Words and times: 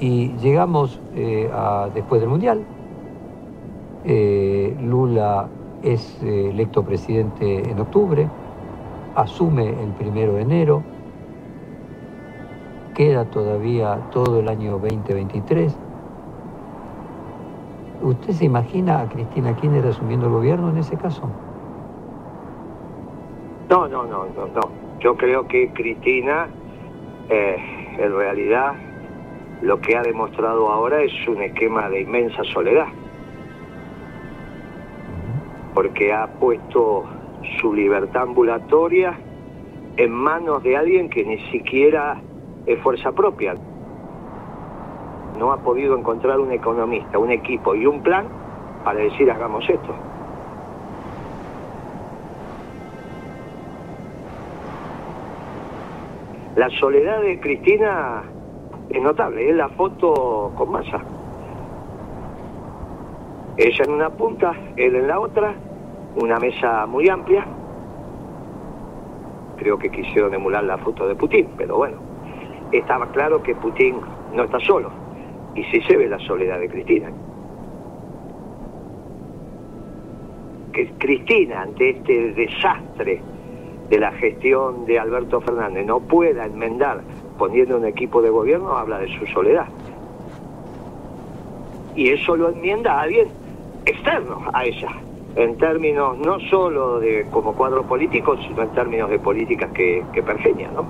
Y 0.00 0.38
llegamos 0.38 1.02
eh, 1.12 1.50
a, 1.52 1.90
después 1.92 2.22
del 2.22 2.30
Mundial. 2.30 2.68
Eh, 4.04 4.76
Lula 4.80 5.52
es 5.82 6.22
eh, 6.22 6.50
electo 6.50 6.84
presidente 6.84 7.70
en 7.70 7.80
octubre, 7.80 8.32
asume 9.14 9.82
el 9.82 9.94
primero 9.94 10.34
de 10.34 10.42
enero, 10.42 10.88
queda 12.94 13.30
todavía 13.30 14.06
todo 14.10 14.40
el 14.40 14.48
año 14.48 14.72
2023. 14.80 15.82
¿Usted 18.00 18.34
se 18.34 18.46
imagina 18.46 19.00
a 19.00 19.08
Cristina 19.08 19.54
Kirchner 19.56 19.86
asumiendo 19.86 20.26
el 20.26 20.32
gobierno 20.32 20.70
en 20.70 20.78
ese 20.78 20.98
caso? 20.98 21.38
No, 23.70 23.88
no, 23.88 24.06
no, 24.06 24.26
no, 24.30 24.48
no. 24.48 24.76
Yo 25.00 25.16
creo 25.16 25.48
que 25.48 25.72
Cristina, 25.74 26.50
en 27.28 28.12
realidad, 28.16 28.74
lo 29.62 29.80
que 29.80 29.96
ha 29.96 30.02
demostrado 30.02 30.70
ahora 30.70 31.02
es 31.02 31.12
un 31.28 31.42
esquema 31.42 31.88
de 31.88 32.02
inmensa 32.02 32.42
soledad. 32.44 32.86
Porque 35.74 36.12
ha 36.12 36.26
puesto 36.26 37.04
su 37.60 37.74
libertad 37.74 38.22
ambulatoria 38.22 39.18
en 39.96 40.12
manos 40.12 40.62
de 40.62 40.76
alguien 40.76 41.10
que 41.10 41.24
ni 41.24 41.38
siquiera 41.50 42.20
es 42.66 42.78
fuerza 42.80 43.12
propia. 43.12 43.54
No 45.38 45.52
ha 45.52 45.58
podido 45.58 45.96
encontrar 45.96 46.40
un 46.40 46.52
economista, 46.52 47.18
un 47.18 47.30
equipo 47.30 47.74
y 47.74 47.86
un 47.86 48.02
plan 48.02 48.26
para 48.84 49.00
decir 49.00 49.30
hagamos 49.30 49.68
esto. 49.68 49.94
La 56.56 56.68
soledad 56.78 57.22
de 57.22 57.40
Cristina 57.40 58.22
es 58.90 59.02
notable, 59.02 59.48
es 59.48 59.56
la 59.56 59.68
foto 59.70 60.52
con 60.56 60.72
masa. 60.72 61.00
Ella 63.56 63.84
en 63.84 63.92
una 63.92 64.10
punta, 64.10 64.52
él 64.76 64.96
en 64.96 65.06
la 65.06 65.20
otra, 65.20 65.54
una 66.16 66.38
mesa 66.38 66.86
muy 66.86 67.08
amplia. 67.08 67.46
Creo 69.56 69.78
que 69.78 69.90
quisieron 69.90 70.34
emular 70.34 70.64
la 70.64 70.78
foto 70.78 71.06
de 71.06 71.14
Putin, 71.14 71.48
pero 71.56 71.76
bueno, 71.76 71.98
estaba 72.72 73.06
claro 73.12 73.42
que 73.42 73.54
Putin 73.54 73.96
no 74.34 74.44
está 74.44 74.58
solo. 74.60 74.90
Y 75.54 75.64
sí 75.64 75.80
se 75.82 75.96
ve 75.96 76.08
la 76.08 76.18
soledad 76.20 76.58
de 76.58 76.68
Cristina. 76.68 77.10
Que 80.72 80.90
Cristina, 80.98 81.62
ante 81.62 81.90
este 81.90 82.32
desastre 82.32 83.20
de 83.90 83.98
la 83.98 84.12
gestión 84.12 84.86
de 84.86 84.98
Alberto 84.98 85.40
Fernández, 85.40 85.84
no 85.84 85.98
pueda 86.00 86.46
enmendar 86.46 87.02
poniendo 87.36 87.76
un 87.76 87.84
equipo 87.84 88.22
de 88.22 88.30
gobierno, 88.30 88.76
habla 88.76 89.00
de 89.00 89.08
su 89.18 89.26
soledad. 89.26 89.66
Y 91.96 92.10
eso 92.10 92.36
lo 92.36 92.50
enmienda 92.50 92.94
a 92.94 93.02
alguien 93.02 93.28
externo 93.84 94.42
a 94.52 94.64
ella, 94.64 94.90
en 95.34 95.58
términos 95.58 96.16
no 96.18 96.38
solo 96.48 97.00
de 97.00 97.26
como 97.30 97.52
cuadro 97.54 97.82
político, 97.82 98.36
sino 98.36 98.62
en 98.62 98.68
términos 98.70 99.10
de 99.10 99.18
políticas 99.18 99.70
que, 99.72 100.04
que 100.12 100.22
pergeñan, 100.22 100.72
¿no? 100.74 100.84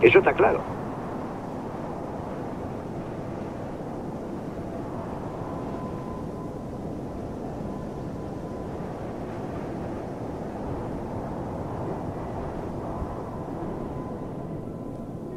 Eso 0.00 0.18
está 0.18 0.32
claro. 0.32 0.60